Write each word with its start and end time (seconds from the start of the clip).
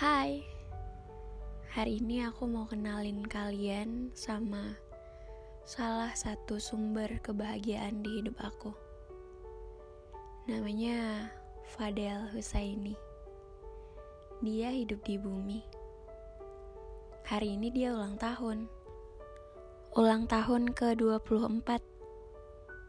Hari 0.00 0.40
ini 2.00 2.24
aku 2.24 2.48
mau 2.48 2.64
kenalin 2.64 3.20
kalian 3.20 4.08
sama 4.16 4.72
salah 5.68 6.08
satu 6.16 6.56
sumber 6.56 7.20
kebahagiaan 7.20 8.00
di 8.00 8.20
hidup 8.20 8.32
aku. 8.40 8.72
Namanya 10.48 11.28
Fadel 11.76 12.32
Husaini. 12.32 12.96
Dia 14.40 14.72
hidup 14.72 15.04
di 15.04 15.20
bumi. 15.20 15.60
Hari 17.28 17.60
ini 17.60 17.68
dia 17.68 17.92
ulang 17.92 18.16
tahun. 18.16 18.72
Ulang 20.00 20.24
tahun 20.32 20.72
ke-24. 20.72 21.68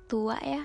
Tua 0.07 0.39
ya. 0.39 0.63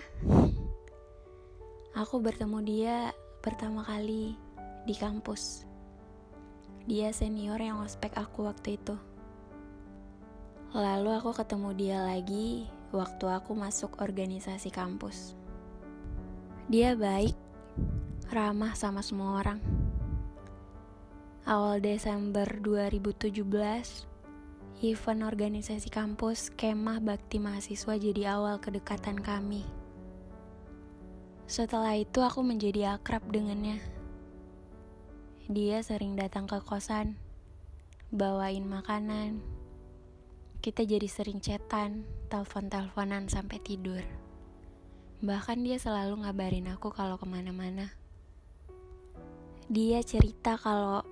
Aku 1.98 2.22
bertemu 2.22 2.58
dia 2.62 2.96
pertama 3.42 3.82
kali 3.82 4.38
di 4.86 4.94
kampus 4.94 5.66
dia 6.86 7.10
senior 7.10 7.58
yang 7.58 7.82
ospek 7.82 8.14
aku 8.14 8.46
waktu 8.46 8.78
itu. 8.78 8.94
Lalu 10.70 11.18
aku 11.18 11.34
ketemu 11.34 11.74
dia 11.74 11.98
lagi 11.98 12.70
waktu 12.94 13.26
aku 13.26 13.58
masuk 13.58 13.98
organisasi 13.98 14.70
kampus. 14.70 15.34
Dia 16.70 16.94
baik, 16.94 17.34
ramah 18.30 18.78
sama 18.78 19.02
semua 19.02 19.42
orang. 19.42 19.58
Awal 21.42 21.82
Desember 21.82 22.46
2017, 22.46 23.34
event 24.86 25.22
organisasi 25.26 25.90
kampus 25.90 26.54
Kemah 26.54 27.02
Bakti 27.02 27.42
Mahasiswa 27.42 27.98
jadi 27.98 28.38
awal 28.38 28.62
kedekatan 28.62 29.18
kami. 29.18 29.66
Setelah 31.50 31.98
itu 31.98 32.22
aku 32.22 32.46
menjadi 32.46 32.94
akrab 32.94 33.26
dengannya 33.26 33.95
dia 35.46 35.78
sering 35.78 36.18
datang 36.18 36.50
ke 36.50 36.58
kosan, 36.58 37.14
bawain 38.10 38.66
makanan. 38.66 39.38
Kita 40.58 40.82
jadi 40.82 41.06
sering 41.06 41.38
chatan, 41.38 42.02
telepon-teleponan 42.26 43.30
sampai 43.30 43.62
tidur. 43.62 44.02
Bahkan 45.22 45.62
dia 45.62 45.78
selalu 45.78 46.26
ngabarin 46.26 46.66
aku 46.74 46.90
kalau 46.90 47.14
ke 47.14 47.30
mana-mana. 47.30 47.94
Dia 49.70 50.02
cerita 50.02 50.58
kalau 50.58 51.06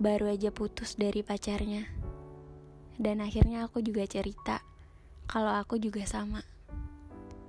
baru 0.00 0.32
aja 0.32 0.48
putus 0.48 0.96
dari 0.96 1.20
pacarnya. 1.20 1.84
Dan 2.96 3.20
akhirnya 3.20 3.68
aku 3.68 3.84
juga 3.84 4.08
cerita 4.08 4.64
kalau 5.28 5.52
aku 5.52 5.76
juga 5.76 6.08
sama. 6.08 6.40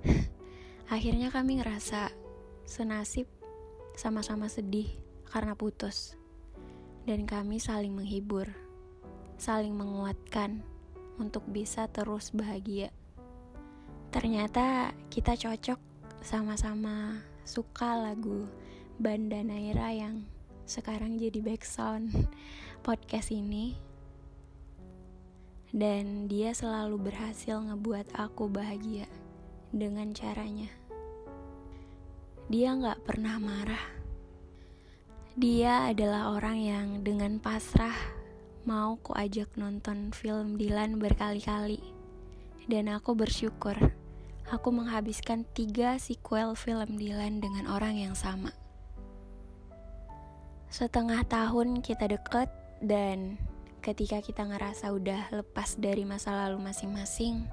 akhirnya 0.92 1.32
kami 1.32 1.64
ngerasa 1.64 2.12
senasib 2.68 3.24
sama-sama 3.96 4.52
sedih 4.52 5.09
karena 5.30 5.54
putus, 5.54 6.18
dan 7.06 7.22
kami 7.22 7.62
saling 7.62 7.94
menghibur, 7.94 8.50
saling 9.38 9.72
menguatkan 9.78 10.60
untuk 11.22 11.46
bisa 11.46 11.86
terus 11.86 12.34
bahagia. 12.34 12.90
Ternyata 14.10 14.90
kita 15.06 15.38
cocok 15.38 15.78
sama-sama 16.20 17.22
suka 17.46 17.94
lagu 17.94 18.50
Banda 18.98 19.38
Naira 19.46 19.94
yang 19.94 20.26
sekarang 20.66 21.14
jadi 21.14 21.38
background 21.38 22.10
podcast 22.86 23.30
ini. 23.30 23.78
Dan 25.70 26.26
dia 26.26 26.50
selalu 26.50 26.98
berhasil 27.14 27.54
ngebuat 27.54 28.18
aku 28.18 28.50
bahagia 28.50 29.06
dengan 29.70 30.10
caranya. 30.10 30.66
Dia 32.50 32.74
gak 32.74 33.06
pernah 33.06 33.38
marah 33.38 33.99
dia 35.40 35.88
adalah 35.88 36.36
orang 36.36 36.58
yang 36.60 36.86
dengan 37.00 37.40
pasrah 37.40 37.96
mau 38.68 39.00
ku 39.00 39.16
ajak 39.16 39.56
nonton 39.56 40.12
film 40.12 40.60
Dilan 40.60 41.00
berkali-kali. 41.00 41.80
Dan 42.68 42.92
aku 42.92 43.16
bersyukur 43.16 43.72
aku 44.52 44.68
menghabiskan 44.68 45.48
tiga 45.56 45.96
sequel 45.96 46.52
film 46.52 47.00
Dilan 47.00 47.40
dengan 47.40 47.72
orang 47.72 47.96
yang 47.96 48.12
sama. 48.12 48.52
Setengah 50.68 51.24
tahun 51.24 51.80
kita 51.80 52.12
deket 52.12 52.52
dan 52.84 53.40
ketika 53.80 54.20
kita 54.20 54.44
ngerasa 54.44 54.92
udah 54.92 55.32
lepas 55.32 55.80
dari 55.80 56.04
masa 56.04 56.36
lalu 56.36 56.68
masing-masing, 56.68 57.48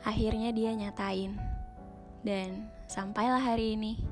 akhirnya 0.00 0.48
dia 0.48 0.72
nyatain. 0.72 1.36
Dan 2.24 2.72
sampailah 2.88 3.44
hari 3.44 3.76
ini. 3.76 4.11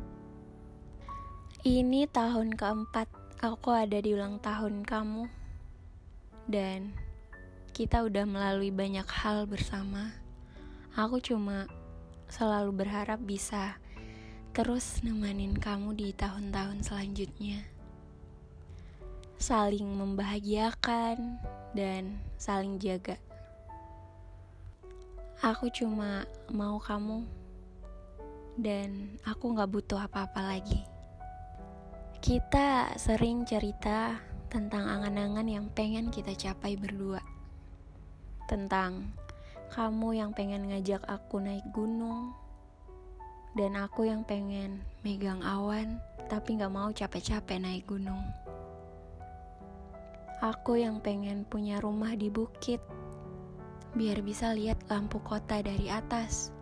Ini 1.61 2.09
tahun 2.09 2.57
keempat 2.57 3.37
aku 3.45 3.69
ada 3.77 4.01
di 4.01 4.17
ulang 4.17 4.41
tahun 4.41 4.81
kamu. 4.81 5.29
Dan 6.49 6.97
kita 7.77 8.01
udah 8.01 8.25
melalui 8.25 8.73
banyak 8.73 9.05
hal 9.05 9.45
bersama. 9.45 10.09
Aku 10.97 11.21
cuma 11.21 11.69
selalu 12.33 12.81
berharap 12.81 13.21
bisa 13.21 13.77
terus 14.57 15.05
nemenin 15.05 15.53
kamu 15.53 15.93
di 16.01 16.17
tahun-tahun 16.17 16.81
selanjutnya. 16.81 17.61
Saling 19.37 20.01
membahagiakan 20.01 21.45
dan 21.77 22.17
saling 22.41 22.81
jaga. 22.81 23.21
Aku 25.45 25.69
cuma 25.69 26.25
mau 26.49 26.81
kamu. 26.81 27.21
Dan 28.57 29.21
aku 29.29 29.53
gak 29.53 29.69
butuh 29.69 30.01
apa-apa 30.09 30.57
lagi. 30.57 30.90
Kita 32.21 33.01
sering 33.01 33.49
cerita 33.49 34.21
tentang 34.53 34.85
angan-angan 34.85 35.49
yang 35.49 35.67
pengen 35.73 36.13
kita 36.13 36.37
capai 36.37 36.77
berdua. 36.77 37.25
Tentang 38.45 39.17
kamu 39.73 40.21
yang 40.21 40.37
pengen 40.37 40.69
ngajak 40.69 41.01
aku 41.09 41.41
naik 41.41 41.65
gunung, 41.73 42.37
dan 43.57 43.73
aku 43.73 44.05
yang 44.05 44.21
pengen 44.29 44.85
megang 45.01 45.41
awan 45.41 45.97
tapi 46.29 46.61
gak 46.61 46.69
mau 46.69 46.93
capek-capek 46.93 47.57
naik 47.57 47.89
gunung. 47.89 48.21
Aku 50.45 50.77
yang 50.77 51.01
pengen 51.01 51.49
punya 51.49 51.81
rumah 51.81 52.13
di 52.21 52.29
bukit, 52.29 52.85
biar 53.97 54.21
bisa 54.21 54.53
lihat 54.53 54.77
lampu 54.93 55.25
kota 55.25 55.65
dari 55.65 55.89
atas 55.89 56.53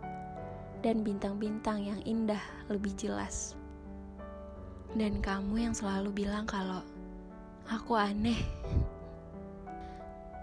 dan 0.87 1.03
bintang-bintang 1.03 1.83
yang 1.83 1.99
indah 2.07 2.47
lebih 2.71 2.95
jelas. 2.95 3.59
Dan 4.97 5.21
kamu 5.21 5.69
yang 5.69 5.75
selalu 5.77 6.25
bilang 6.25 6.49
kalau 6.49 6.81
aku 7.69 7.97
aneh. 7.99 8.41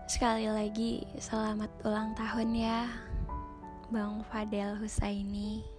Sekali 0.06 0.46
lagi 0.46 1.02
selamat 1.18 1.82
ulang 1.82 2.14
tahun 2.14 2.54
ya 2.54 2.86
Bang 3.90 4.22
Fadel 4.30 4.78
Husaini 4.78 5.76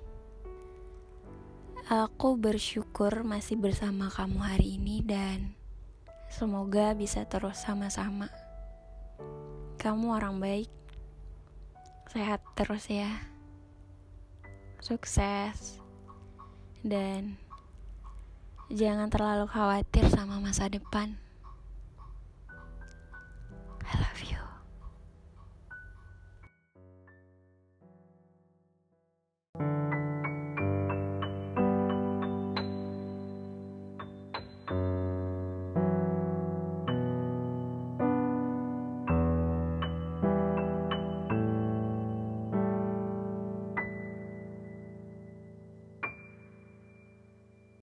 Aku 1.87 2.34
bersyukur 2.34 3.22
masih 3.22 3.54
bersama 3.54 4.10
kamu 4.10 4.43
hari 4.43 4.75
ini 4.75 5.06
dan 5.06 5.54
semoga 6.27 6.91
bisa 6.98 7.22
terus 7.31 7.62
sama-sama. 7.62 8.27
Kamu 9.78 10.19
orang 10.19 10.43
baik, 10.43 10.66
sehat 12.10 12.43
terus 12.59 12.91
ya, 12.91 13.06
sukses, 14.83 15.78
dan 16.83 17.38
Jangan 18.66 19.06
terlalu 19.06 19.47
khawatir 19.47 20.10
sama 20.10 20.43
masa 20.43 20.66
depan. 20.66 21.25